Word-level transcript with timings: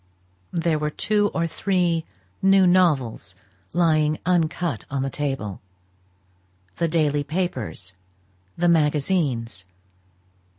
There 0.51 0.79
were 0.79 0.89
two 0.89 1.29
or 1.31 1.45
three 1.45 2.05
new 2.41 2.65
novels 2.65 3.35
lying 3.71 4.17
uncut 4.25 4.83
on 4.89 5.03
the 5.03 5.11
table; 5.11 5.61
the 6.77 6.87
daily 6.87 7.23
papers, 7.23 7.93
the 8.57 8.67
magazines. 8.67 9.63